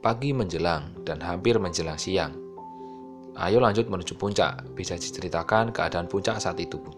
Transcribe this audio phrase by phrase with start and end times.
[0.00, 2.32] Pagi menjelang dan hampir menjelang siang.
[3.36, 4.64] Ayo lanjut menuju puncak.
[4.72, 6.92] Bisa diceritakan keadaan puncak saat itu, Bu.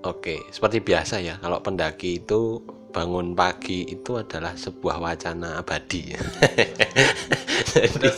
[0.00, 6.08] Oke, seperti biasa ya, kalau pendaki itu bangun pagi itu adalah sebuah wacana abadi.
[7.76, 8.08] jadi,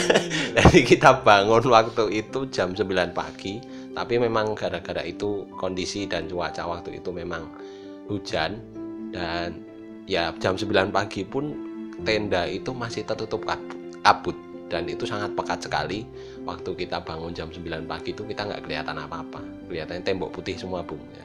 [0.60, 3.64] jadi kita bangun waktu itu jam 9 pagi,
[3.96, 7.48] tapi memang gara-gara itu kondisi dan cuaca waktu itu memang
[8.16, 8.60] hujan
[9.12, 9.60] dan
[10.08, 11.54] ya jam 9 pagi pun
[12.02, 13.46] tenda itu masih tertutup
[14.02, 14.34] kabut
[14.72, 16.08] dan itu sangat pekat sekali.
[16.48, 20.80] Waktu kita bangun jam 9 pagi itu kita nggak kelihatan apa-apa kelihatannya tembok putih semua
[20.80, 21.24] bung ya.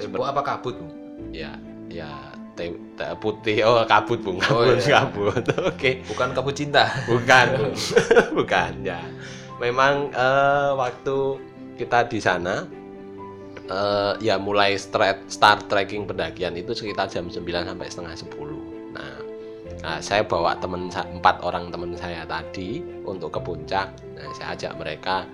[0.00, 0.92] Tembok apa kabut bung?
[1.32, 1.52] Ya
[1.92, 2.10] ya
[2.56, 5.04] te, te, putih oh kabut bung kabut oh, iya.
[5.04, 5.76] kabut oke.
[5.76, 6.00] Okay.
[6.08, 6.88] bukan kabut cinta.
[7.08, 7.74] Bukan bung.
[8.40, 9.00] Bukan ya.
[9.60, 11.40] Memang uh, waktu
[11.80, 12.68] kita di sana
[13.70, 19.18] uh, ya mulai start, start trekking pendakian itu sekitar jam 9 sampai setengah 10 nah,
[19.80, 23.92] nah saya bawa teman empat orang teman saya tadi untuk ke puncak.
[24.16, 25.28] Nah saya ajak mereka.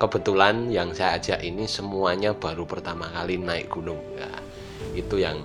[0.00, 4.00] Kebetulan yang saya ajak ini semuanya baru pertama kali naik gunung.
[4.18, 4.32] Ya,
[4.98, 5.38] itu yang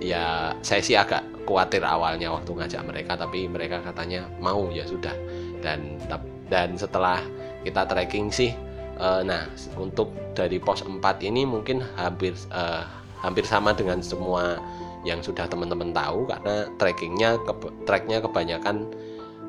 [0.00, 5.12] ya saya sih agak khawatir awalnya waktu ngajak mereka tapi mereka katanya mau ya sudah.
[5.60, 6.00] Dan
[6.48, 7.20] dan setelah
[7.60, 8.56] kita trekking sih
[8.98, 9.46] uh, nah
[9.78, 12.84] untuk dari pos 4 ini mungkin hampir uh,
[13.24, 14.60] hampir sama dengan semua
[15.04, 17.52] yang sudah teman-teman tahu karena trekkingnya ke,
[17.84, 18.88] treknya kebanyakan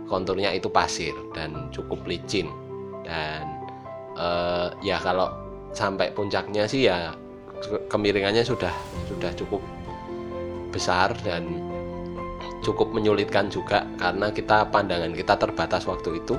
[0.06, 2.52] konturnya itu pasir dan cukup licin.
[3.08, 3.44] Dan
[4.20, 5.32] uh, ya kalau
[5.76, 7.16] sampai puncaknya sih ya
[7.90, 8.72] kemiringannya sudah
[9.10, 9.64] sudah cukup
[10.70, 11.48] besar dan
[12.62, 16.36] cukup menyulitkan juga karena kita pandangan kita terbatas waktu itu.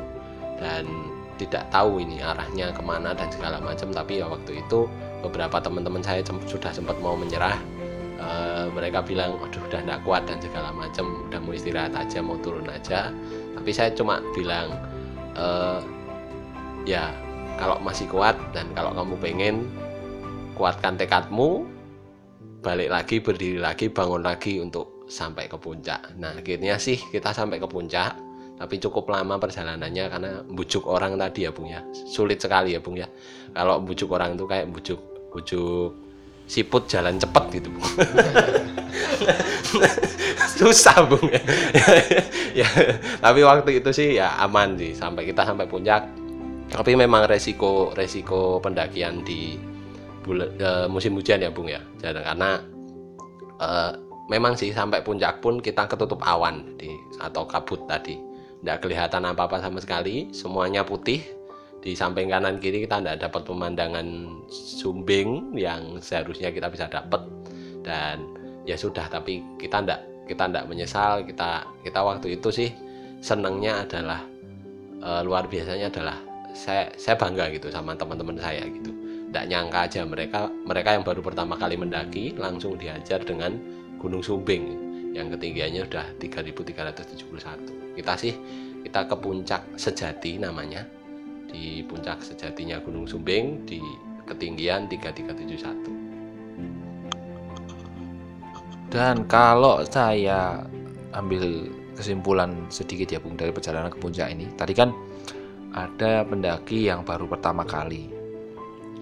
[0.56, 4.88] Dan tidak tahu ini arahnya ke mana dan segala macam tapi ya waktu itu
[5.20, 7.56] beberapa teman-teman saya sudah sempat mau menyerah.
[8.16, 8.28] E,
[8.72, 12.64] mereka bilang aduh udah tidak kuat dan segala macam udah mau istirahat aja mau turun
[12.68, 13.12] aja.
[13.56, 14.72] Tapi saya cuma bilang
[15.36, 15.46] e,
[16.88, 17.12] ya
[17.60, 19.54] kalau masih kuat dan kalau kamu pengen
[20.56, 21.68] kuatkan tekadmu
[22.64, 26.18] balik lagi berdiri lagi bangun lagi untuk sampai ke puncak.
[26.18, 28.25] Nah akhirnya sih kita sampai ke puncak
[28.56, 31.84] tapi cukup lama perjalanannya karena bujuk orang tadi ya bung ya.
[31.92, 33.04] Sulit sekali ya bung ya.
[33.52, 35.92] Kalau bujuk orang itu kayak bujuk bujuk
[36.48, 37.84] siput jalan cepet gitu bung.
[40.56, 41.42] Susah bung ya.
[42.64, 42.68] ya
[43.20, 44.96] tapi waktu itu sih ya aman sih.
[44.96, 46.08] Sampai kita sampai puncak.
[46.72, 49.54] Tapi memang resiko resiko pendakian di
[50.24, 51.84] bulan, e, musim hujan ya bung ya.
[52.00, 52.56] Karena
[53.60, 53.68] e,
[54.32, 56.88] memang sih sampai puncak pun kita ketutup awan di
[57.20, 58.25] atau kabut tadi
[58.62, 60.30] tidak kelihatan apa-apa sama sekali.
[60.32, 61.22] Semuanya putih.
[61.86, 64.06] Di samping kanan kiri kita tidak dapat pemandangan
[64.50, 67.22] sumbing yang seharusnya kita bisa dapat.
[67.86, 68.26] Dan
[68.66, 71.22] ya sudah tapi kita tidak kita tidak menyesal.
[71.22, 72.70] Kita kita waktu itu sih
[73.22, 74.20] senangnya adalah
[74.98, 76.18] e, luar biasanya adalah
[76.56, 78.90] saya saya bangga gitu sama teman-teman saya gitu.
[79.30, 83.54] Tidak nyangka aja mereka mereka yang baru pertama kali mendaki langsung diajar dengan
[84.02, 84.82] Gunung Sumbing.
[85.14, 88.36] Yang ketinggiannya sudah 3371 kita sih
[88.84, 90.84] kita ke puncak sejati namanya.
[91.48, 93.80] Di puncak sejatinya Gunung Sumbing di
[94.28, 95.96] ketinggian 3371
[98.96, 100.62] dan kalau saya
[101.12, 101.68] ambil
[101.98, 104.46] kesimpulan sedikit ya Bung dari perjalanan ke puncak ini.
[104.54, 104.94] Tadi kan
[105.74, 108.08] ada pendaki yang baru pertama kali.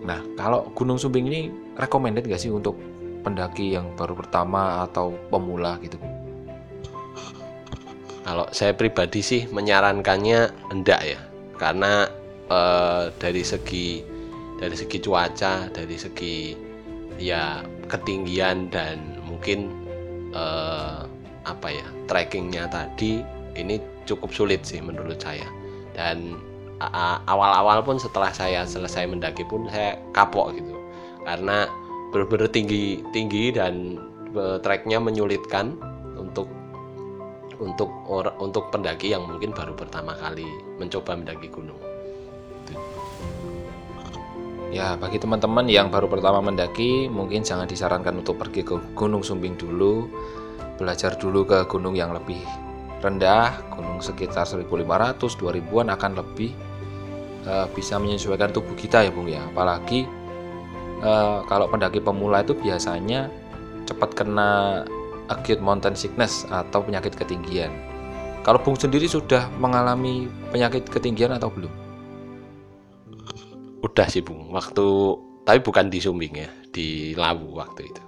[0.03, 1.41] Nah kalau Gunung Sumbing ini
[1.77, 2.75] recommended gak sih untuk
[3.23, 5.97] pendaki yang baru pertama atau pemula gitu
[8.25, 11.21] Kalau saya pribadi sih menyarankannya enggak ya,
[11.61, 12.09] karena
[12.49, 14.01] eh, dari segi
[14.57, 16.57] dari segi cuaca, dari segi
[17.21, 19.69] ya ketinggian dan mungkin
[20.33, 21.01] eh,
[21.45, 23.21] apa ya trekkingnya tadi
[23.61, 23.77] ini
[24.09, 25.47] cukup sulit sih menurut saya.
[25.95, 26.41] Dan
[27.29, 30.75] awal-awal pun setelah saya selesai mendaki pun saya kapok gitu.
[31.23, 31.71] Karena
[32.11, 33.99] benar-benar tinggi tinggi dan
[34.37, 35.79] uh, treknya menyulitkan
[37.61, 40.47] untuk or, untuk pendaki yang mungkin baru pertama kali
[40.79, 41.79] mencoba mendaki gunung.
[44.75, 49.55] Ya, bagi teman-teman yang baru pertama mendaki, mungkin jangan disarankan untuk pergi ke Gunung Sumbing
[49.55, 50.11] dulu.
[50.75, 52.43] Belajar dulu ke gunung yang lebih
[52.99, 56.51] rendah, gunung sekitar 1500, 2000-an akan lebih
[57.47, 59.47] uh, bisa menyesuaikan tubuh kita ya, Bung ya.
[59.47, 60.11] Apalagi
[61.07, 63.31] uh, kalau pendaki pemula itu biasanya
[63.87, 64.83] cepat kena
[65.35, 67.75] acute mountain sickness atau penyakit ketinggian.
[68.45, 71.73] Kalau Bung sendiri sudah mengalami penyakit ketinggian atau belum?
[73.83, 74.85] Udah sih Bung, waktu
[75.45, 78.03] tapi bukan di Sumbing ya, di Lawu waktu itu.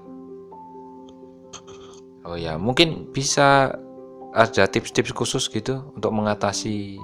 [2.26, 3.76] Oh ya, mungkin bisa
[4.36, 7.00] ada tips-tips khusus gitu untuk mengatasi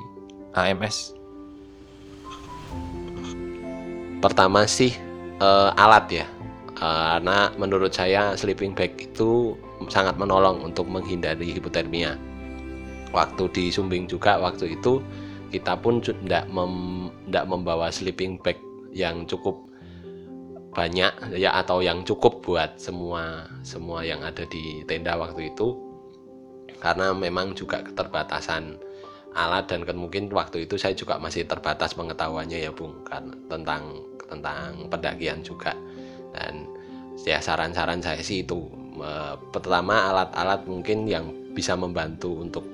[0.52, 1.16] AMS.
[4.20, 4.92] Pertama sih
[5.40, 6.26] eh, alat ya.
[6.82, 9.54] Eh, karena menurut saya sleeping bag itu
[9.88, 12.18] sangat menolong untuk menghindari hipotermia.
[13.12, 15.00] Waktu di Sumbing juga waktu itu
[15.52, 18.56] kita pun tidak mem, membawa sleeping bag
[18.92, 19.68] yang cukup
[20.72, 25.76] banyak ya atau yang cukup buat semua semua yang ada di tenda waktu itu.
[26.80, 28.80] Karena memang juga keterbatasan
[29.36, 34.88] alat dan mungkin waktu itu saya juga masih terbatas pengetahuannya ya Bung kan tentang tentang
[34.88, 35.76] pendakian juga.
[36.32, 36.64] Dan
[37.28, 42.64] ya saran-saran saya sih itu eh, pertama alat-alat mungkin yang bisa membantu untuk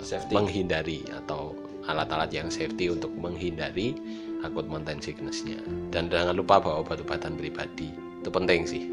[0.00, 0.32] Safety.
[0.32, 1.52] menghindari atau
[1.84, 3.92] alat-alat yang safety untuk menghindari
[4.40, 5.60] akut mountain sickness-nya
[5.92, 8.84] dan jangan lupa bawa obat-obatan pribadi itu penting sih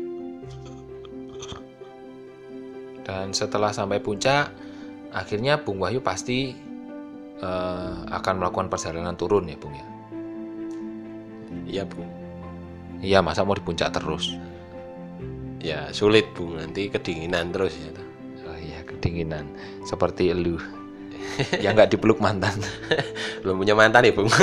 [3.01, 4.53] Dan setelah sampai puncak,
[5.11, 6.53] akhirnya Bung Wahyu pasti
[7.41, 9.87] eh, akan melakukan perjalanan turun ya Bung ya.
[11.67, 12.07] iya Bung
[13.01, 14.37] Iya, masa mau di puncak terus?
[15.61, 17.93] Ya sulit Bung nanti kedinginan terus ya
[18.51, 19.47] Oh iya, kedinginan.
[19.87, 20.59] Seperti elu.
[21.63, 22.59] yang nggak dipeluk mantan.
[23.45, 24.27] belum punya mantan ya Bung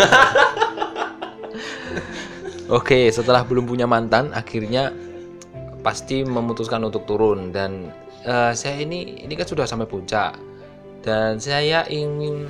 [2.69, 4.93] Oke, setelah belum punya mantan, akhirnya
[5.85, 7.88] pasti memutuskan untuk turun dan
[8.25, 10.37] eh, saya ini ini kan sudah sampai puncak
[11.00, 12.44] dan saya ingin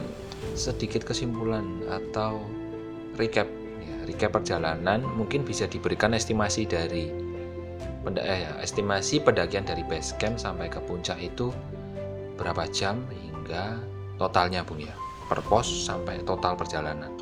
[0.59, 2.41] sedikit kesimpulan atau
[3.15, 3.47] recap
[3.79, 7.28] ya, recap perjalanan mungkin bisa diberikan estimasi dari
[8.17, 11.53] eh, estimasi pendakian dari base camp sampai ke puncak itu
[12.41, 13.77] berapa jam hingga
[14.17, 14.95] totalnya Bung ya?
[15.29, 17.13] Per pos sampai total perjalanan.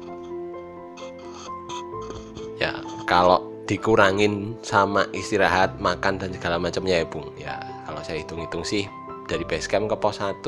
[2.57, 2.73] ya
[3.05, 7.59] kalau dikurangin sama istirahat makan dan segala macamnya ya Bung ya.
[7.85, 8.87] Kalau saya hitung-hitung sih
[9.27, 10.45] dari base camp ke pos 1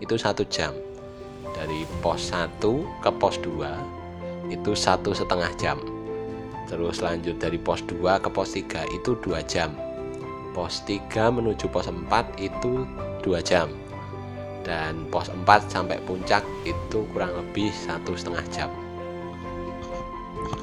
[0.00, 0.72] itu satu jam.
[1.52, 2.60] Dari pos 1
[3.04, 5.78] ke pos 2 itu satu setengah jam
[6.66, 9.74] terus lanjut dari pos 2 ke pos 3 itu dua jam
[10.52, 12.06] pos 3 menuju pos 4
[12.42, 12.86] itu
[13.22, 13.70] dua jam
[14.66, 18.70] dan pos 4 sampai puncak itu kurang lebih satu setengah jam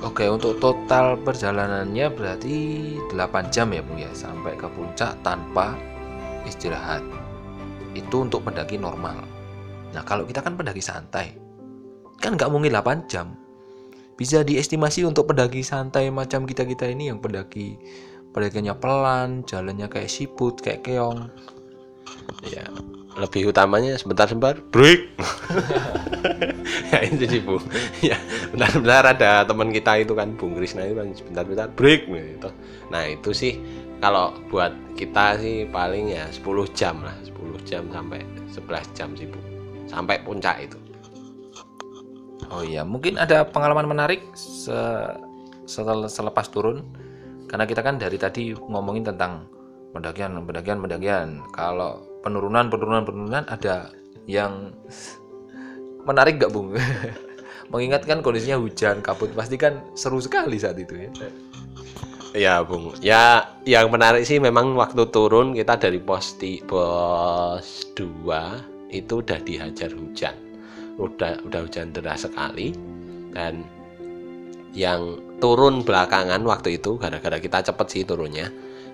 [0.04, 2.56] Oke, untuk total perjalanannya berarti
[3.12, 5.76] 8 jam ya Bung ya sampai ke puncak tanpa
[6.44, 7.04] istirahat.
[7.96, 9.24] Itu untuk pendaki normal.
[9.92, 11.36] Nah, kalau kita kan pendaki santai.
[12.20, 13.36] Kan nggak mungkin 8 jam.
[14.14, 17.82] Bisa diestimasi untuk pendaki santai macam kita-kita ini yang pendaki
[18.34, 21.30] pendakiannya pelan, jalannya kayak siput, kayak keong.
[22.44, 22.66] ya
[23.14, 25.02] lebih utamanya sebentar-sebentar break.
[26.94, 27.58] Ya itu sih bu.
[28.06, 28.18] Ya
[28.54, 32.50] benar-benar ada teman kita itu kan Bung Krisna itu kan sebentar-bentar break gitu.
[32.94, 33.58] Nah itu sih
[33.98, 36.46] kalau buat kita sih paling ya 10
[36.78, 38.22] jam lah 10 jam sampai
[38.54, 39.40] 11 jam sih bu.
[39.90, 40.78] Sampai puncak itu
[42.52, 45.16] Oh iya, mungkin ada pengalaman menarik se-
[45.64, 46.84] setel- selepas turun.
[47.48, 49.46] Karena kita kan dari tadi ngomongin tentang
[49.94, 51.28] pendakian, pendakian, pendakian.
[51.54, 53.94] Kalau penurunan, penurunan, penurunan ada
[54.26, 54.74] yang
[56.04, 56.74] menarik gak Bung?
[57.72, 61.12] Mengingatkan kondisinya hujan, kabut, pasti kan seru sekali saat itu ya.
[62.34, 68.90] Ya Bung, ya yang menarik sih memang waktu turun kita dari pos di pos 2
[68.90, 70.34] itu udah dihajar hujan,
[70.98, 72.74] udah udah hujan deras sekali.
[73.34, 73.66] Dan
[74.74, 78.50] yang turun belakangan waktu itu gara-gara kita cepet sih turunnya,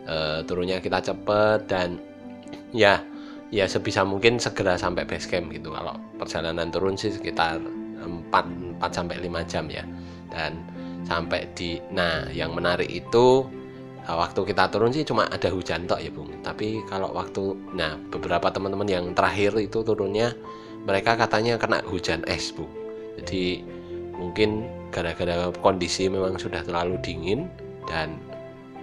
[0.10, 2.02] Eh, turunnya kita cepet dan
[2.74, 2.98] ya
[3.54, 5.70] ya sebisa mungkin segera sampai base camp gitu.
[5.70, 7.62] Kalau perjalanan turun sih sekitar
[8.02, 9.86] 4 4 sampai 5 jam ya.
[10.34, 10.66] Dan
[11.06, 13.46] sampai di nah yang menarik itu
[14.02, 16.42] nah, waktu kita turun sih cuma ada hujan tok ya Bung.
[16.42, 20.34] Tapi kalau waktu nah beberapa teman-teman yang terakhir itu turunnya
[20.88, 22.70] mereka katanya kena hujan es Bung
[23.20, 23.64] jadi
[24.16, 27.48] mungkin gara-gara kondisi memang sudah terlalu dingin
[27.88, 28.18] dan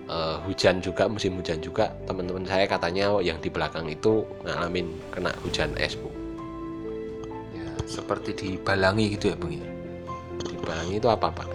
[0.08, 5.32] eh, hujan juga musim hujan juga teman-teman saya katanya yang di belakang itu ngalamin kena
[5.44, 6.08] hujan es Bu
[7.52, 7.66] ya.
[7.84, 9.66] Seperti di Balangi gitu ya Bung ya.
[10.46, 11.48] di Balangi itu apa Pak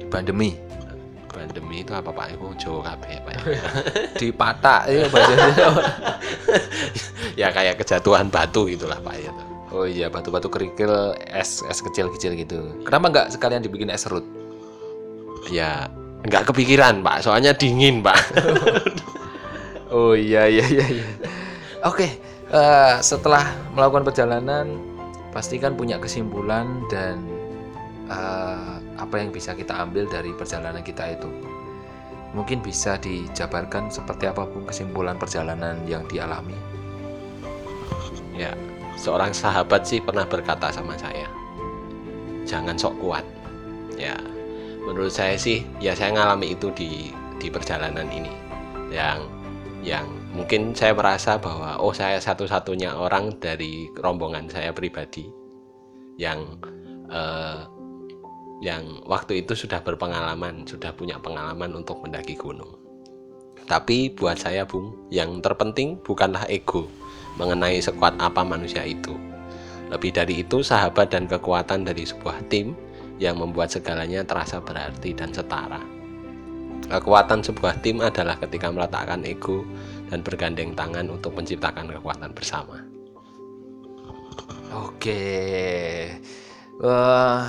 [0.00, 0.56] Di pandemi.
[1.32, 3.62] pandemi itu apa Pak itu Jawa kabeh Pak ya?
[4.20, 5.68] Di Patak ya bahasanya.
[7.40, 9.32] ya kayak kejatuhan batu gitulah Pak ya
[9.72, 12.60] Oh iya, batu-batu kerikil, es es kecil-kecil gitu.
[12.84, 14.42] Kenapa nggak sekalian dibikin es serut?
[15.50, 15.90] ya
[16.22, 18.18] nggak kepikiran Pak soalnya dingin Pak
[19.92, 20.86] Oh iya iya iya.
[20.88, 21.06] iya.
[21.84, 22.16] Oke,
[22.48, 23.44] eh, setelah
[23.76, 24.80] melakukan perjalanan,
[25.36, 27.20] pastikan punya kesimpulan dan
[28.08, 31.28] eh, apa yang bisa kita ambil dari perjalanan kita itu.
[32.32, 36.56] Mungkin bisa dijabarkan seperti apa Bung kesimpulan perjalanan yang dialami.
[38.32, 38.56] Ya,
[38.96, 41.28] seorang sahabat sih pernah berkata sama saya,
[42.44, 43.24] jangan sok kuat.
[43.96, 44.16] Ya,
[44.84, 48.32] menurut saya sih, ya saya ngalami itu di di perjalanan ini,
[48.92, 49.26] yang
[49.82, 55.28] yang mungkin saya merasa bahwa oh saya satu-satunya orang dari rombongan saya pribadi
[56.16, 56.56] yang
[57.10, 57.60] eh,
[58.62, 62.78] yang waktu itu sudah berpengalaman, sudah punya pengalaman untuk mendaki gunung.
[63.66, 66.86] Tapi buat saya, Bung, yang terpenting bukanlah ego
[67.36, 69.16] mengenai sekuat apa manusia itu.
[69.92, 72.72] Lebih dari itu, sahabat dan kekuatan dari sebuah tim
[73.20, 75.84] yang membuat segalanya terasa berarti dan setara.
[76.88, 79.64] Kekuatan sebuah tim adalah ketika meletakkan ego
[80.08, 82.82] dan bergandeng tangan untuk menciptakan kekuatan bersama.
[84.72, 85.24] Oke.
[86.80, 87.44] Uh,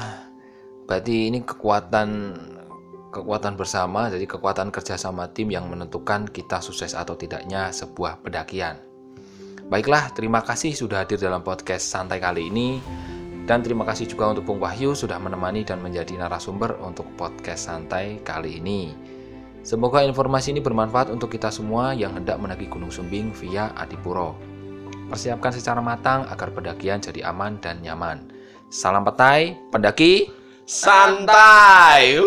[0.83, 2.35] berarti ini kekuatan
[3.13, 8.92] kekuatan bersama jadi kekuatan kerjasama tim yang menentukan kita sukses atau tidaknya sebuah pendakian
[9.67, 12.79] baiklah terima kasih sudah hadir dalam podcast santai kali ini.
[13.43, 18.23] Dan terima kasih juga untuk Bung Wahyu sudah menemani dan menjadi narasumber untuk podcast santai
[18.23, 18.95] kali ini.
[19.63, 24.35] Semoga informasi ini bermanfaat untuk kita semua yang hendak mendaki Gunung Sumbing via Adipuro.
[25.11, 28.31] Persiapkan secara matang agar pendakian jadi aman dan nyaman.
[28.71, 30.31] Salam petai pendaki
[30.63, 32.19] santai.